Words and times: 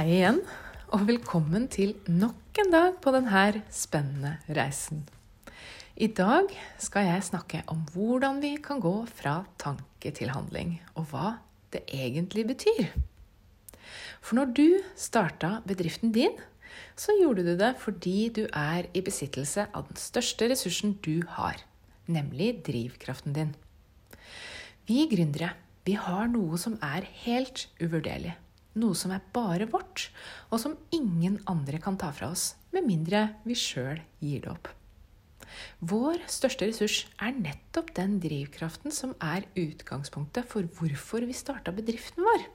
Hei 0.00 0.14
igjen, 0.14 0.38
og 0.96 1.02
velkommen 1.10 1.66
til 1.68 1.90
nok 2.08 2.56
en 2.62 2.70
dag 2.72 2.94
på 3.04 3.12
denne 3.12 3.60
spennende 3.68 4.30
reisen. 4.56 5.02
I 6.00 6.08
dag 6.16 6.48
skal 6.80 7.04
jeg 7.04 7.26
snakke 7.26 7.60
om 7.68 7.82
hvordan 7.92 8.40
vi 8.40 8.54
kan 8.64 8.80
gå 8.80 8.94
fra 9.12 9.42
tanke 9.60 10.14
til 10.16 10.32
handling, 10.32 10.78
og 10.96 11.10
hva 11.12 11.34
det 11.76 11.84
egentlig 11.92 12.46
betyr. 12.48 12.96
For 14.24 14.40
når 14.40 14.56
du 14.56 14.66
starta 14.96 15.58
bedriften 15.68 16.16
din, 16.16 16.32
så 16.96 17.20
gjorde 17.20 17.44
du 17.50 17.54
det 17.60 17.74
fordi 17.84 18.30
du 18.40 18.46
er 18.56 18.88
i 18.96 19.04
besittelse 19.04 19.68
av 19.68 19.90
den 19.92 20.00
største 20.00 20.48
ressursen 20.48 20.96
du 21.04 21.26
har, 21.36 21.60
nemlig 22.08 22.54
drivkraften 22.64 23.36
din. 23.36 23.52
Vi 24.88 25.10
gründere, 25.12 25.58
vi 25.84 26.00
har 26.00 26.30
noe 26.32 26.56
som 26.56 26.80
er 26.80 27.04
helt 27.28 27.68
uvurderlig. 27.84 28.38
Noe 28.78 28.94
som 28.94 29.10
er 29.10 29.24
bare 29.34 29.66
vårt, 29.70 30.08
og 30.50 30.60
som 30.62 30.76
ingen 30.94 31.40
andre 31.50 31.80
kan 31.82 31.96
ta 31.98 32.12
fra 32.14 32.30
oss, 32.30 32.54
med 32.70 32.86
mindre 32.86 33.24
vi 33.42 33.56
sjøl 33.58 33.98
gir 34.22 34.44
det 34.44 34.52
opp. 34.52 34.70
Vår 35.82 36.20
største 36.30 36.68
ressurs 36.68 37.00
er 37.18 37.34
nettopp 37.34 37.90
den 37.96 38.18
drivkraften 38.22 38.94
som 38.94 39.16
er 39.18 39.48
utgangspunktet 39.58 40.46
for 40.46 40.68
hvorfor 40.78 41.26
vi 41.26 41.34
starta 41.34 41.74
bedriften 41.74 42.22
vår. 42.26 42.46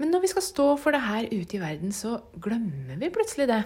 Men 0.00 0.10
når 0.10 0.24
vi 0.24 0.32
skal 0.32 0.44
stå 0.46 0.66
for 0.80 0.94
det 0.94 1.04
her 1.04 1.28
ute 1.30 1.58
i 1.58 1.62
verden, 1.62 1.92
så 1.94 2.16
glemmer 2.42 2.98
vi 2.98 3.12
plutselig 3.14 3.46
det. 3.50 3.62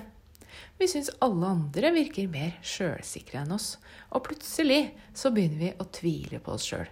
Vi 0.77 0.88
syns 0.91 1.09
alle 1.25 1.48
andre 1.48 1.92
virker 1.95 2.28
mer 2.33 2.59
sjølsikre 2.64 3.42
enn 3.42 3.55
oss, 3.56 3.77
og 4.12 4.27
plutselig 4.28 4.91
så 5.16 5.33
begynner 5.33 5.62
vi 5.62 5.73
å 5.80 5.88
tvile 5.92 6.41
på 6.42 6.56
oss 6.56 6.69
sjøl. 6.69 6.89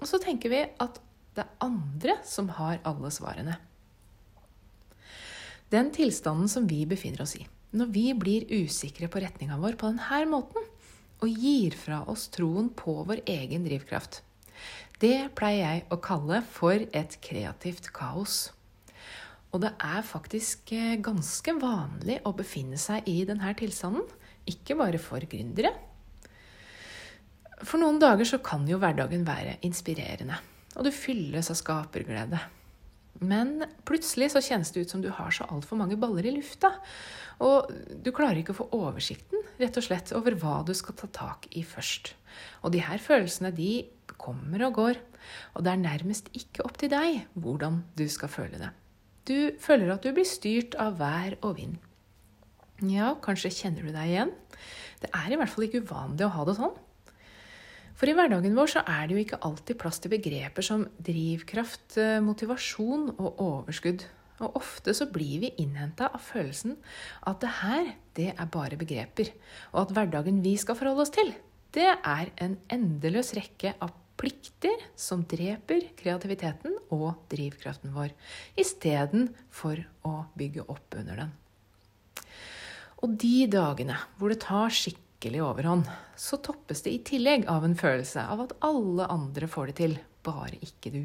Og 0.00 0.08
så 0.10 0.18
tenker 0.22 0.50
vi 0.50 0.64
at 0.64 0.98
det 1.34 1.44
er 1.44 1.54
andre 1.66 2.18
som 2.26 2.50
har 2.58 2.82
alle 2.86 3.10
svarene. 3.14 3.56
Den 5.74 5.90
tilstanden 5.90 6.46
som 6.50 6.68
vi 6.70 6.84
befinner 6.86 7.24
oss 7.24 7.34
i 7.40 7.46
når 7.74 7.88
vi 7.90 8.04
blir 8.14 8.44
usikre 8.62 9.08
på 9.10 9.18
retninga 9.24 9.56
vår 9.58 9.74
på 9.80 9.88
denne 9.90 10.20
måten, 10.30 10.62
og 11.18 11.40
gir 11.42 11.74
fra 11.74 12.04
oss 12.10 12.28
troen 12.30 12.68
på 12.70 13.00
vår 13.08 13.24
egen 13.26 13.64
drivkraft, 13.66 14.20
det 15.02 15.32
pleier 15.34 15.64
jeg 15.64 15.82
å 15.90 15.98
kalle 15.98 16.38
for 16.46 16.78
et 16.94 17.16
kreativt 17.24 17.90
kaos. 17.96 18.52
Og 19.50 19.64
det 19.64 19.72
er 19.82 20.06
faktisk 20.06 20.70
eh, 20.76 20.94
ganske 21.02 21.56
vanlig 21.58 22.20
å 22.26 22.34
befinne 22.36 22.78
seg 22.78 23.08
i 23.10 23.20
denne 23.26 23.50
tilstanden, 23.58 24.06
ikke 24.46 24.78
bare 24.78 25.00
for 25.02 25.26
gründere. 25.26 25.72
For 27.64 27.80
noen 27.82 27.98
dager 28.02 28.28
så 28.28 28.38
kan 28.44 28.66
jo 28.70 28.78
hverdagen 28.82 29.26
være 29.26 29.58
inspirerende, 29.66 30.38
og 30.76 30.86
du 30.86 30.94
fylles 30.94 31.50
av 31.50 31.58
skaperglede. 31.58 32.42
Men 33.22 33.62
plutselig 33.86 34.32
så 34.32 34.42
kjennes 34.42 34.72
det 34.74 34.84
ut 34.84 34.94
som 34.94 35.02
du 35.04 35.10
har 35.14 35.34
så 35.34 35.46
altfor 35.52 35.78
mange 35.78 35.98
baller 36.00 36.26
i 36.26 36.34
lufta. 36.34 36.72
Og 37.44 37.70
du 38.02 38.10
klarer 38.14 38.40
ikke 38.40 38.54
å 38.54 38.60
få 38.62 38.68
oversikten 38.74 39.42
rett 39.60 39.76
og 39.78 39.86
slett 39.86 40.12
over 40.16 40.36
hva 40.38 40.60
du 40.66 40.72
skal 40.76 40.96
ta 40.98 41.08
tak 41.14 41.48
i 41.54 41.62
først. 41.66 42.14
Og 42.62 42.74
de 42.74 42.82
her 42.82 43.02
følelsene 43.02 43.52
de 43.54 43.86
kommer 44.18 44.66
og 44.66 44.78
går, 44.78 45.00
og 45.54 45.64
det 45.64 45.72
er 45.72 45.82
nærmest 45.82 46.30
ikke 46.36 46.64
opp 46.66 46.78
til 46.80 46.92
deg 46.92 47.24
hvordan 47.38 47.82
du 47.98 48.06
skal 48.10 48.30
føle 48.32 48.60
det. 48.60 48.70
Du 49.24 49.56
føler 49.62 49.94
at 49.94 50.04
du 50.04 50.12
blir 50.12 50.28
styrt 50.28 50.76
av 50.80 50.98
vær 51.00 51.38
og 51.40 51.56
vind. 51.58 51.78
Ja, 52.84 53.14
kanskje 53.22 53.52
kjenner 53.54 53.86
du 53.86 53.94
deg 53.94 54.10
igjen? 54.10 54.34
Det 55.00 55.10
er 55.14 55.32
i 55.32 55.38
hvert 55.38 55.52
fall 55.52 55.66
ikke 55.68 55.84
uvanlig 55.84 56.26
å 56.26 56.34
ha 56.34 56.44
det 56.48 56.56
sånn. 56.58 56.74
For 57.94 58.10
i 58.10 58.14
hverdagen 58.16 58.56
vår 58.58 58.72
så 58.72 58.82
er 58.90 59.06
det 59.06 59.14
jo 59.14 59.22
ikke 59.22 59.40
alltid 59.46 59.78
plass 59.78 60.00
til 60.02 60.12
begreper 60.14 60.66
som 60.66 60.84
drivkraft, 61.06 61.96
eh, 62.00 62.20
motivasjon 62.24 63.12
og 63.14 63.38
overskudd. 63.38 64.02
Og 64.42 64.56
ofte 64.58 64.90
så 64.98 65.06
blir 65.06 65.44
vi 65.44 65.52
innhenta 65.62 66.08
av 66.10 66.22
følelsen 66.26 66.74
at 67.22 67.38
det 67.40 67.52
her, 67.60 67.92
det 68.18 68.30
er 68.34 68.50
bare 68.50 68.78
begreper. 68.78 69.30
Og 69.72 69.84
at 69.84 69.94
hverdagen 69.94 70.42
vi 70.42 70.56
skal 70.58 70.74
forholde 70.74 71.06
oss 71.06 71.14
til, 71.14 71.30
det 71.74 71.86
er 71.86 72.32
en 72.42 72.58
endeløs 72.70 73.32
rekke 73.38 73.76
av 73.82 73.94
plikter 74.18 74.82
som 74.98 75.22
dreper 75.26 75.88
kreativiteten 75.98 76.76
og 76.94 77.14
drivkraften 77.30 77.94
vår, 77.94 78.10
istedenfor 78.58 79.84
å 80.06 80.14
bygge 80.38 80.66
opp 80.66 80.98
under 80.98 81.24
den. 81.24 81.32
Og 83.04 83.16
de 83.20 83.46
dagene 83.50 83.98
hvor 84.18 84.32
det 84.32 84.42
tar 84.46 84.70
skikkelig 84.74 85.02
skikkelig 85.14 85.42
overhånd, 85.42 85.88
så 86.16 86.36
toppes 86.42 86.82
det 86.82 86.90
i 86.92 87.02
tillegg 87.04 87.46
av 87.48 87.64
en 87.64 87.76
følelse 87.76 88.20
av 88.20 88.40
at 88.44 88.54
alle 88.66 89.06
andre 89.08 89.46
får 89.46 89.70
det 89.70 89.76
til, 89.78 89.94
bare 90.24 90.58
ikke 90.60 90.90
du. 90.90 91.04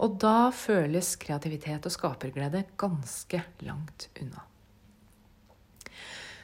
Og 0.00 0.18
da 0.20 0.50
føles 0.52 1.16
kreativitet 1.16 1.86
og 1.86 1.92
skaperglede 1.92 2.64
ganske 2.76 3.42
langt 3.62 4.08
unna. 4.20 4.42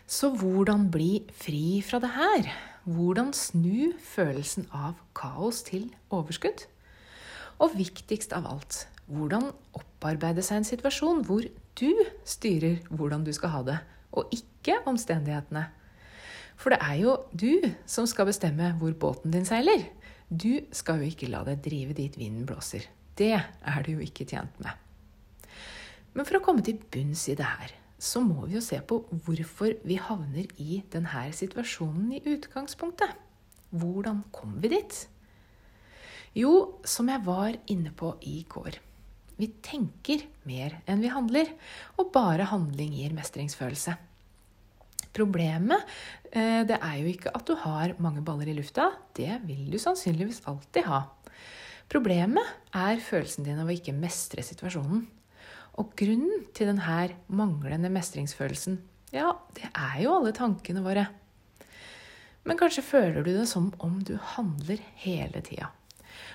Så 0.07 0.31
hvordan 0.37 0.91
bli 0.93 1.25
fri 1.33 1.81
fra 1.83 1.99
det 1.99 2.13
her? 2.13 2.53
Hvordan 2.85 3.33
snu 3.33 3.93
følelsen 3.99 4.69
av 4.73 4.95
kaos 5.15 5.63
til 5.65 5.91
overskudd? 6.11 6.67
Og 7.63 7.77
viktigst 7.79 8.33
av 8.37 8.47
alt, 8.47 8.87
hvordan 9.07 9.51
opparbeide 9.75 10.43
seg 10.45 10.61
en 10.61 10.69
situasjon 10.69 11.23
hvor 11.27 11.47
du 11.79 11.93
styrer 12.25 12.83
hvordan 12.91 13.25
du 13.25 13.33
skal 13.33 13.57
ha 13.57 13.63
det, 13.67 13.79
og 14.13 14.29
ikke 14.35 14.83
omstendighetene. 14.87 15.71
For 16.61 16.75
det 16.75 16.81
er 16.85 16.99
jo 17.01 17.17
du 17.33 17.73
som 17.89 18.07
skal 18.09 18.29
bestemme 18.29 18.73
hvor 18.81 18.95
båten 18.95 19.35
din 19.35 19.47
seiler. 19.49 19.89
Du 20.29 20.65
skal 20.73 21.03
jo 21.03 21.11
ikke 21.11 21.31
la 21.33 21.43
deg 21.45 21.61
drive 21.65 21.97
dit 21.99 22.17
vinden 22.17 22.47
blåser. 22.49 22.87
Det 23.19 23.35
er 23.37 23.85
du 23.85 23.95
jo 23.95 24.05
ikke 24.05 24.27
tjent 24.29 24.55
med. 24.65 24.73
Men 26.13 26.29
for 26.29 26.39
å 26.39 26.45
komme 26.45 26.65
til 26.65 26.81
bunns 26.93 27.27
i 27.33 27.37
det 27.37 27.49
her, 27.49 27.73
så 28.03 28.21
må 28.25 28.47
vi 28.47 28.57
jo 28.57 28.63
se 28.65 28.81
på 28.83 28.99
hvorfor 29.25 29.77
vi 29.87 29.97
havner 30.01 30.49
i 30.61 30.81
denne 30.93 31.27
situasjonen 31.37 32.17
i 32.17 32.23
utgangspunktet. 32.35 33.13
Hvordan 33.73 34.25
kom 34.35 34.57
vi 34.61 34.73
dit? 34.75 34.97
Jo, 36.37 36.81
som 36.89 37.09
jeg 37.13 37.23
var 37.25 37.57
inne 37.73 37.93
på 37.97 38.15
i 38.29 38.41
går. 38.49 38.79
Vi 39.37 39.49
tenker 39.65 40.25
mer 40.49 40.79
enn 40.89 41.05
vi 41.05 41.13
handler, 41.13 41.53
og 42.01 42.13
bare 42.15 42.49
handling 42.51 42.93
gir 42.97 43.15
mestringsfølelse. 43.17 43.97
Problemet 45.13 45.83
eh, 46.33 46.63
det 46.69 46.79
er 46.79 46.99
jo 47.01 47.11
ikke 47.11 47.33
at 47.37 47.49
du 47.49 47.57
har 47.61 47.97
mange 48.03 48.23
baller 48.25 48.49
i 48.49 48.57
lufta. 48.57 48.91
Det 49.17 49.41
vil 49.47 49.67
du 49.73 49.79
sannsynligvis 49.81 50.43
alltid 50.49 50.89
ha. 50.89 51.05
Problemet 51.93 52.77
er 52.77 53.03
følelsen 53.05 53.45
din 53.45 53.61
av 53.61 53.69
å 53.69 53.75
ikke 53.75 53.95
mestre 53.97 54.45
situasjonen. 54.47 55.05
Og 55.81 55.93
grunnen 55.97 56.47
til 56.57 56.69
denne 56.69 57.03
manglende 57.33 57.91
mestringsfølelsen, 57.93 58.79
ja, 59.13 59.35
det 59.57 59.69
er 59.73 59.99
jo 60.05 60.15
alle 60.19 60.33
tankene 60.37 60.85
våre. 60.85 61.07
Men 62.49 62.59
kanskje 62.61 62.85
føler 62.85 63.25
du 63.25 63.33
det 63.35 63.49
som 63.49 63.71
om 63.85 64.01
du 64.05 64.17
handler 64.35 64.81
hele 65.05 65.45
tida. 65.45 65.71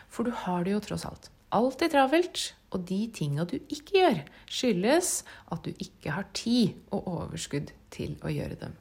For 0.09 0.25
du 0.25 0.33
har 0.45 0.65
det 0.65 0.73
jo 0.73 0.83
tross 0.85 1.05
alt 1.09 1.31
alltid 1.55 1.93
travelt, 1.93 2.43
og 2.75 2.83
de 2.89 2.99
tinga 3.15 3.45
du 3.47 3.55
ikke 3.59 3.95
gjør, 3.95 4.19
skyldes 4.51 5.11
at 5.53 5.63
du 5.63 5.71
ikke 5.83 6.15
har 6.15 6.27
tid 6.35 6.75
og 6.91 7.07
overskudd 7.07 7.71
til 7.93 8.17
å 8.25 8.33
gjøre 8.33 8.59
dem. 8.59 8.75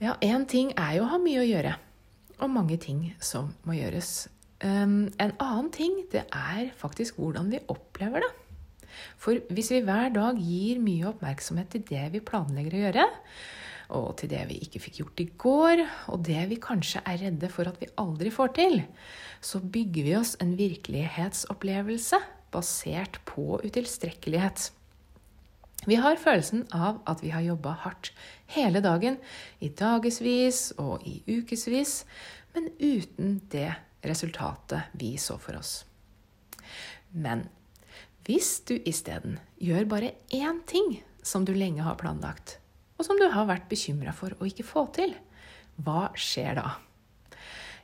Ja, 0.00 0.16
én 0.24 0.46
ting 0.48 0.72
er 0.76 0.98
jo 0.98 1.04
å 1.06 1.12
ha 1.14 1.20
mye 1.20 1.42
å 1.42 1.48
gjøre, 1.48 1.76
og 2.40 2.52
mange 2.52 2.76
ting 2.80 3.10
som 3.20 3.54
må 3.64 3.76
gjøres. 3.78 4.28
Um, 4.64 5.08
en 5.20 5.32
annen 5.40 5.70
ting, 5.72 6.02
det 6.12 6.26
er 6.32 6.72
faktisk 6.76 7.20
hvordan 7.20 7.48
vi 7.52 7.62
opplever 7.72 8.24
det. 8.24 8.32
For 9.20 9.40
hvis 9.52 9.70
vi 9.72 9.82
hver 9.84 10.12
dag 10.14 10.38
gir 10.40 10.80
mye 10.80 11.10
oppmerksomhet 11.10 11.72
til 11.72 11.84
det 11.88 12.06
vi 12.14 12.24
planlegger 12.24 12.76
å 12.76 12.82
gjøre, 12.86 13.06
og 13.94 14.16
til 14.20 14.30
det 14.32 14.42
vi 14.50 14.58
ikke 14.64 14.80
fikk 14.82 15.00
gjort 15.00 15.22
i 15.22 15.28
går, 15.38 15.82
og 16.12 16.24
det 16.26 16.46
vi 16.50 16.58
kanskje 16.62 17.02
er 17.06 17.20
redde 17.22 17.50
for 17.52 17.68
at 17.70 17.78
vi 17.82 17.90
aldri 18.00 18.32
får 18.34 18.54
til, 18.58 18.80
så 19.40 19.60
bygger 19.60 20.08
vi 20.08 20.16
oss 20.18 20.34
en 20.42 20.56
virkelighetsopplevelse 20.58 22.20
basert 22.54 23.20
på 23.28 23.60
utilstrekkelighet. 23.62 24.70
Vi 25.86 25.98
har 26.02 26.18
følelsen 26.18 26.64
av 26.74 27.02
at 27.06 27.22
vi 27.22 27.30
har 27.30 27.44
jobba 27.46 27.76
hardt 27.84 28.10
hele 28.56 28.82
dagen, 28.82 29.20
i 29.62 29.68
dagevis 29.68 30.72
og 30.82 31.04
i 31.06 31.20
ukevis, 31.28 32.00
men 32.56 32.72
uten 32.80 33.36
det 33.52 33.70
resultatet 34.06 34.96
vi 34.98 35.14
så 35.20 35.36
for 35.38 35.58
oss. 35.60 35.84
Men 37.12 37.46
hvis 38.26 38.58
du 38.66 38.74
isteden 38.82 39.38
gjør 39.62 39.86
bare 39.86 40.14
én 40.34 40.62
ting 40.66 40.96
som 41.22 41.44
du 41.46 41.52
lenge 41.54 41.84
har 41.86 41.98
planlagt, 42.00 42.58
og 42.96 43.04
som 43.04 43.18
du 43.20 43.26
har 43.32 43.48
vært 43.48 43.68
bekymra 43.70 44.14
for 44.16 44.34
å 44.38 44.48
ikke 44.48 44.66
få 44.66 44.86
til, 44.96 45.14
hva 45.84 46.08
skjer 46.16 46.56
da? 46.58 46.68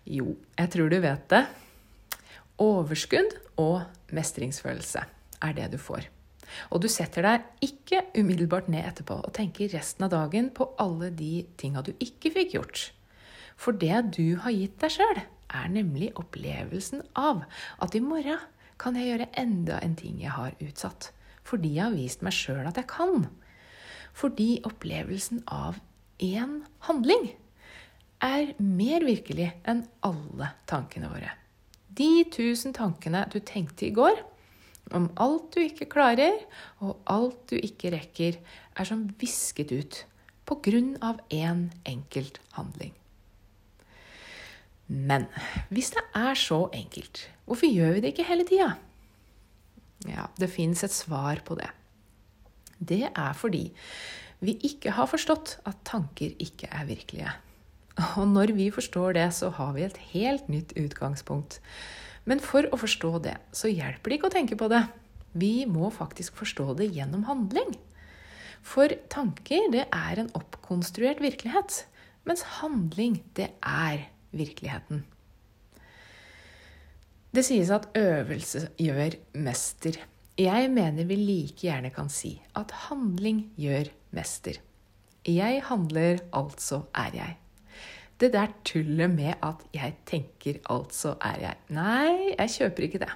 Jo, 0.08 0.32
jeg 0.58 0.72
tror 0.72 0.90
du 0.90 0.98
vet 1.02 1.26
det. 1.30 1.42
Overskudd 2.62 3.36
og 3.60 3.84
mestringsfølelse 4.14 5.04
er 5.42 5.54
det 5.56 5.68
du 5.74 5.78
får. 5.80 6.08
Og 6.72 6.82
du 6.84 6.88
setter 6.90 7.24
deg 7.24 7.64
ikke 7.64 8.02
umiddelbart 8.18 8.68
ned 8.72 8.84
etterpå 8.88 9.18
og 9.22 9.34
tenker 9.36 9.72
resten 9.72 10.06
av 10.06 10.12
dagen 10.12 10.50
på 10.54 10.68
alle 10.82 11.12
de 11.16 11.44
tinga 11.60 11.84
du 11.84 11.92
ikke 11.96 12.32
fikk 12.34 12.56
gjort. 12.56 12.82
For 13.56 13.76
det 13.76 14.16
du 14.16 14.36
har 14.42 14.54
gitt 14.54 14.78
deg 14.82 14.96
sjøl, 14.96 15.22
er 15.52 15.68
nemlig 15.68 16.14
opplevelsen 16.16 17.02
av 17.18 17.44
at 17.84 17.96
i 17.96 18.00
morgen 18.00 18.40
kan 18.80 18.96
jeg 18.96 19.10
gjøre 19.10 19.32
enda 19.38 19.78
en 19.84 19.96
ting 19.98 20.22
jeg 20.22 20.32
har 20.34 20.56
utsatt. 20.64 21.12
fordi 21.42 21.72
jeg 21.74 21.82
har 21.82 21.94
vist 21.94 22.20
meg 22.22 22.34
sjøl 22.36 22.66
at 22.68 22.76
jeg 22.78 22.86
kan. 22.86 23.26
Fordi 24.16 24.60
opplevelsen 24.68 25.42
av 25.50 25.78
én 26.22 26.60
handling 26.88 27.30
er 28.22 28.52
mer 28.62 29.04
virkelig 29.06 29.50
enn 29.68 29.84
alle 30.06 30.52
tankene 30.70 31.10
våre. 31.10 31.32
De 31.92 32.24
tusen 32.32 32.72
tankene 32.76 33.24
du 33.32 33.40
tenkte 33.44 33.88
i 33.88 33.94
går, 33.94 34.20
om 34.92 35.08
alt 35.20 35.52
du 35.54 35.60
ikke 35.62 35.88
klarer, 35.90 36.38
og 36.84 37.00
alt 37.10 37.52
du 37.52 37.56
ikke 37.58 37.92
rekker, 37.94 38.38
er 38.76 38.88
som 38.88 39.06
visket 39.20 39.72
ut 39.72 40.02
på 40.48 40.58
grunn 40.64 40.94
av 41.04 41.20
én 41.32 41.68
enkelt 41.88 42.40
handling. 42.56 42.92
Men 44.92 45.28
hvis 45.72 45.92
det 45.94 46.02
er 46.18 46.36
så 46.36 46.66
enkelt, 46.76 47.26
hvorfor 47.46 47.70
gjør 47.70 47.94
vi 47.96 48.02
det 48.04 48.12
ikke 48.12 48.28
hele 48.28 48.48
tida? 48.48 48.72
Ja, 50.08 50.26
det 50.36 50.50
fins 50.52 50.82
et 50.84 50.92
svar 50.92 51.40
på 51.46 51.56
det. 51.56 51.70
Det 52.82 53.04
er 53.08 53.32
fordi 53.38 53.68
vi 54.42 54.56
ikke 54.66 54.94
har 54.96 55.06
forstått 55.06 55.58
at 55.68 55.82
tanker 55.86 56.34
ikke 56.42 56.66
er 56.74 56.88
virkelige. 56.88 57.32
Og 58.18 58.26
når 58.26 58.54
vi 58.56 58.70
forstår 58.74 59.14
det, 59.18 59.28
så 59.36 59.52
har 59.54 59.74
vi 59.76 59.84
et 59.86 60.00
helt 60.12 60.48
nytt 60.50 60.72
utgangspunkt. 60.80 61.60
Men 62.26 62.42
for 62.42 62.66
å 62.72 62.78
forstå 62.80 63.12
det, 63.22 63.36
så 63.54 63.70
hjelper 63.70 64.10
det 64.10 64.18
ikke 64.18 64.30
å 64.30 64.34
tenke 64.34 64.58
på 64.58 64.68
det. 64.72 64.82
Vi 65.38 65.64
må 65.70 65.90
faktisk 65.94 66.36
forstå 66.40 66.72
det 66.80 66.90
gjennom 66.96 67.24
handling. 67.28 67.76
For 68.62 68.92
tanker, 69.12 69.70
det 69.74 69.86
er 69.90 70.22
en 70.22 70.30
oppkonstruert 70.38 71.22
virkelighet. 71.22 71.84
Mens 72.28 72.44
handling, 72.60 73.20
det 73.36 73.50
er 73.62 74.06
virkeligheten. 74.30 75.02
Det 77.32 77.44
sies 77.46 77.70
at 77.72 77.88
øvelse 77.96 78.68
gjør 78.80 79.16
mester. 79.40 79.96
Jeg 80.40 80.70
mener 80.72 81.04
vi 81.04 81.16
like 81.18 81.60
gjerne 81.60 81.90
kan 81.92 82.08
si 82.08 82.38
at 82.56 82.70
handling 82.88 83.50
gjør 83.60 83.90
mester. 84.16 84.56
Jeg 85.28 85.60
handler, 85.68 86.22
altså 86.32 86.86
er 86.96 87.10
jeg. 87.18 87.34
Det 88.16 88.30
der 88.32 88.48
tullet 88.64 89.10
med 89.10 89.34
at 89.42 89.60
'jeg 89.74 89.94
tenker, 90.06 90.54
altså 90.70 91.16
er 91.20 91.36
jeg' 91.40 91.56
Nei, 91.68 92.34
jeg 92.38 92.48
kjøper 92.48 92.82
ikke 92.82 92.98
det. 92.98 93.10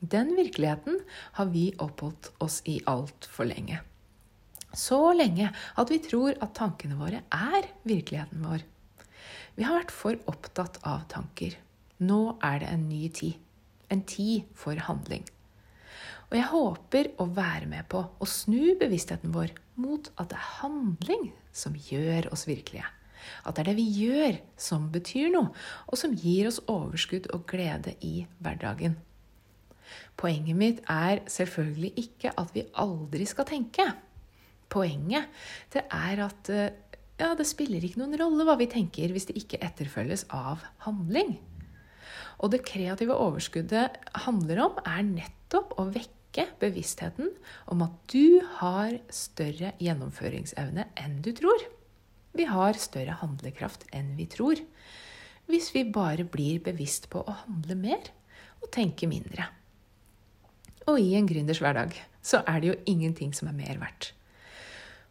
Den 0.00 0.34
virkeligheten 0.36 0.98
har 1.32 1.44
vi 1.44 1.74
oppholdt 1.78 2.32
oss 2.40 2.62
i 2.66 2.80
altfor 2.86 3.44
lenge. 3.44 3.78
Så 4.74 5.12
lenge 5.12 5.52
at 5.78 5.90
vi 5.90 5.98
tror 5.98 6.34
at 6.42 6.54
tankene 6.54 6.98
våre 6.98 7.22
er 7.30 7.70
virkeligheten 7.84 8.42
vår. 8.42 8.62
Vi 9.54 9.62
har 9.62 9.78
vært 9.78 9.90
for 9.90 10.14
opptatt 10.26 10.78
av 10.82 11.06
tanker. 11.08 11.54
Nå 12.00 12.38
er 12.42 12.58
det 12.58 12.68
en 12.68 12.88
ny 12.88 13.08
tid. 13.08 13.34
En 13.90 14.02
tid 14.02 14.42
for 14.54 14.74
handling. 14.74 15.24
Og 16.28 16.36
jeg 16.36 16.48
håper 16.50 17.10
å 17.22 17.26
være 17.32 17.68
med 17.70 17.88
på 17.88 18.02
å 18.04 18.28
snu 18.28 18.74
bevisstheten 18.80 19.32
vår 19.32 19.54
mot 19.80 20.10
at 20.20 20.28
det 20.28 20.36
er 20.36 20.54
handling 20.60 21.30
som 21.56 21.76
gjør 21.88 22.28
oss 22.34 22.44
virkelige. 22.48 22.84
At 23.48 23.56
det 23.56 23.62
er 23.62 23.70
det 23.70 23.78
vi 23.78 23.86
gjør, 24.04 24.38
som 24.60 24.88
betyr 24.92 25.32
noe, 25.32 25.52
og 25.88 26.00
som 26.00 26.14
gir 26.16 26.48
oss 26.50 26.60
overskudd 26.68 27.30
og 27.34 27.46
glede 27.50 27.96
i 28.04 28.26
hverdagen. 28.44 28.98
Poenget 30.20 30.58
mitt 30.58 30.82
er 30.90 31.22
selvfølgelig 31.30 31.94
ikke 32.02 32.34
at 32.36 32.52
vi 32.52 32.66
aldri 32.76 33.24
skal 33.28 33.48
tenke. 33.48 33.86
Poenget 34.68 35.32
det 35.72 35.86
er 35.88 36.24
at 36.26 36.50
ja, 37.18 37.32
det 37.34 37.46
spiller 37.48 37.82
ikke 37.82 38.02
noen 38.02 38.18
rolle 38.20 38.44
hva 38.46 38.58
vi 38.60 38.68
tenker 38.70 39.14
hvis 39.14 39.30
det 39.30 39.38
ikke 39.40 39.62
etterfølges 39.64 40.26
av 40.34 40.62
handling. 40.84 41.38
Og 42.38 42.52
det 42.52 42.62
kreative 42.68 43.16
overskuddet 43.18 43.96
handler 44.26 44.60
om, 44.68 44.76
er 44.86 45.02
nettopp 45.06 45.74
å 45.80 45.88
vekke 46.28 46.48
bevisstheten 46.60 47.30
om 47.66 47.82
at 47.82 47.92
du 48.12 48.40
har 48.58 48.98
større 49.10 49.72
gjennomføringsevne 49.80 50.86
enn 50.96 51.22
du 51.22 51.32
tror. 51.32 51.58
Vi 52.34 52.44
har 52.44 52.74
større 52.76 53.16
handlekraft 53.20 53.86
enn 53.92 54.16
vi 54.16 54.26
tror. 54.26 54.56
Hvis 55.48 55.72
vi 55.74 55.84
bare 55.84 56.24
blir 56.24 56.60
bevisst 56.60 57.08
på 57.10 57.22
å 57.24 57.36
handle 57.46 57.74
mer 57.74 58.10
og 58.60 58.70
tenke 58.70 59.08
mindre. 59.08 59.48
Og 60.86 61.00
i 61.00 61.14
en 61.16 61.26
gründers 61.28 61.60
hverdag 61.60 61.96
så 62.22 62.42
er 62.46 62.60
det 62.60 62.68
jo 62.68 62.80
ingenting 62.86 63.32
som 63.32 63.48
er 63.48 63.56
mer 63.56 63.78
verdt. 63.80 64.12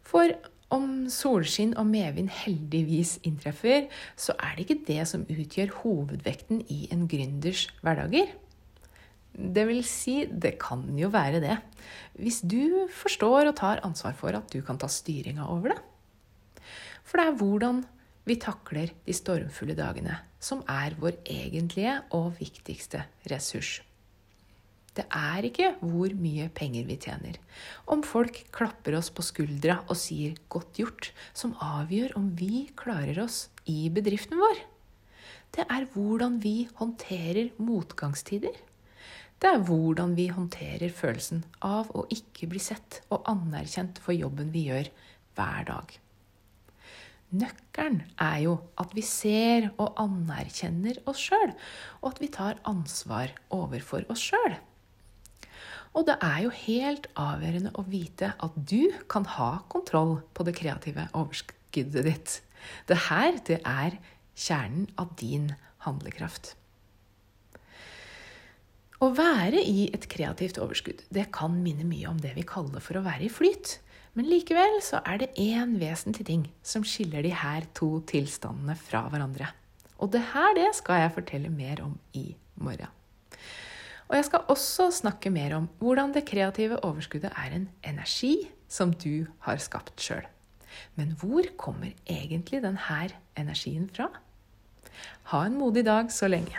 For 0.02 0.30
om 0.70 1.08
solskinn 1.10 1.74
og 1.80 1.88
medvind 1.88 2.28
heldigvis 2.30 3.18
inntreffer, 3.24 3.88
så 4.16 4.34
er 4.38 4.54
det 4.54 4.66
ikke 4.66 4.84
det 4.86 5.06
som 5.08 5.24
utgjør 5.28 5.72
hovedvekten 5.82 6.62
i 6.68 6.86
en 6.92 7.08
gründers 7.08 7.66
hverdager. 7.82 8.30
Det 9.38 9.64
vil 9.68 9.84
si, 9.86 10.24
det 10.26 10.56
kan 10.58 10.82
jo 10.98 11.12
være 11.14 11.38
det, 11.42 11.58
hvis 12.18 12.40
du 12.42 12.88
forstår 12.90 13.52
og 13.52 13.56
tar 13.60 13.84
ansvar 13.86 14.16
for 14.18 14.34
at 14.34 14.50
du 14.50 14.58
kan 14.66 14.80
ta 14.80 14.90
styringa 14.90 15.46
over 15.46 15.76
det. 15.76 15.78
For 17.06 17.20
det 17.20 17.28
er 17.28 17.38
hvordan 17.38 17.84
vi 18.28 18.36
takler 18.42 18.90
de 19.06 19.14
stormfulle 19.14 19.78
dagene, 19.78 20.18
som 20.42 20.64
er 20.68 20.98
vår 20.98 21.20
egentlige 21.30 21.94
og 22.18 22.34
viktigste 22.40 23.06
ressurs. 23.30 23.78
Det 24.98 25.04
er 25.14 25.46
ikke 25.46 25.70
hvor 25.78 26.10
mye 26.18 26.48
penger 26.50 26.88
vi 26.88 26.96
tjener, 26.98 27.36
om 27.86 28.02
folk 28.02 28.40
klapper 28.52 28.96
oss 28.98 29.12
på 29.14 29.22
skuldra 29.22 29.78
og 29.86 29.96
sier 29.96 30.34
'godt 30.50 30.74
gjort', 30.80 31.12
som 31.32 31.54
avgjør 31.62 32.16
om 32.18 32.34
vi 32.34 32.66
klarer 32.74 33.22
oss 33.22 33.48
i 33.70 33.88
bedriften 33.88 34.36
vår. 34.42 34.58
Det 35.54 35.64
er 35.70 35.86
hvordan 35.94 36.42
vi 36.42 36.68
håndterer 36.74 37.54
motgangstider. 37.56 38.52
Det 39.38 39.50
er 39.54 39.62
hvordan 39.62 40.16
vi 40.18 40.26
håndterer 40.34 40.90
følelsen 40.90 41.44
av 41.62 41.92
å 41.94 42.08
ikke 42.10 42.48
bli 42.50 42.58
sett 42.62 43.02
og 43.14 43.26
anerkjent 43.30 44.00
for 44.02 44.16
jobben 44.16 44.50
vi 44.54 44.64
gjør 44.66 44.90
hver 45.38 45.68
dag. 45.68 45.92
Nøkkelen 47.38 48.00
er 48.24 48.38
jo 48.46 48.54
at 48.80 48.94
vi 48.96 49.04
ser 49.04 49.68
og 49.76 50.00
anerkjenner 50.00 50.98
oss 51.10 51.20
sjøl, 51.28 51.52
og 52.00 52.14
at 52.14 52.22
vi 52.24 52.30
tar 52.34 52.58
ansvar 52.66 53.34
overfor 53.54 54.08
oss 54.10 54.24
sjøl. 54.30 54.56
Og 55.94 56.06
det 56.08 56.18
er 56.24 56.42
jo 56.44 56.52
helt 56.64 57.06
avgjørende 57.18 57.74
å 57.78 57.86
vite 57.86 58.32
at 58.42 58.56
du 58.58 58.90
kan 59.12 59.28
ha 59.38 59.50
kontroll 59.70 60.18
på 60.34 60.46
det 60.48 60.56
kreative 60.58 61.08
overskuddet 61.12 62.08
ditt. 62.08 62.38
Det 62.90 63.04
her, 63.06 63.38
det 63.46 63.62
er 63.62 64.00
kjernen 64.34 64.88
av 64.98 65.14
din 65.20 65.52
handlekraft. 65.86 66.56
Å 68.98 69.12
være 69.14 69.60
i 69.62 69.84
et 69.94 70.08
kreativt 70.10 70.56
overskudd 70.58 71.04
det 71.14 71.28
kan 71.34 71.52
minne 71.62 71.84
mye 71.86 72.08
om 72.10 72.16
det 72.18 72.32
vi 72.34 72.42
kaller 72.46 72.82
for 72.82 72.98
å 72.98 73.04
være 73.04 73.28
i 73.28 73.30
flyt. 73.30 73.76
Men 74.18 74.26
likevel 74.26 74.80
så 74.82 74.98
er 75.06 75.20
det 75.22 75.28
én 75.38 75.76
vesentlig 75.78 76.26
ting 76.26 76.48
som 76.66 76.82
skiller 76.82 77.22
de 77.22 77.30
her 77.30 77.68
to 77.78 78.00
tilstandene 78.10 78.74
fra 78.74 79.04
hverandre. 79.12 79.52
Og 80.02 80.10
det 80.10 80.24
her 80.32 80.50
det 80.58 80.72
skal 80.80 81.04
jeg 81.04 81.14
fortelle 81.14 81.52
mer 81.52 81.84
om 81.84 81.94
i 82.18 82.32
morgen. 82.58 82.90
Og 84.08 84.16
jeg 84.16 84.26
skal 84.26 84.50
også 84.50 84.88
snakke 84.98 85.30
mer 85.30 85.54
om 85.60 85.70
hvordan 85.78 86.16
det 86.16 86.26
kreative 86.26 86.80
overskuddet 86.82 87.30
er 87.38 87.54
en 87.54 87.68
energi 87.86 88.48
som 88.66 88.90
du 88.90 89.28
har 89.46 89.62
skapt 89.62 90.02
sjøl. 90.02 90.26
Men 90.98 91.14
hvor 91.20 91.46
kommer 91.60 91.94
egentlig 92.10 92.64
denne 92.66 93.02
energien 93.38 93.86
fra? 93.94 94.10
Ha 95.30 95.46
en 95.46 95.58
modig 95.60 95.86
dag 95.86 96.10
så 96.10 96.26
lenge. 96.26 96.58